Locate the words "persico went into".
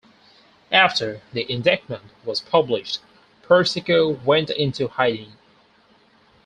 3.43-4.87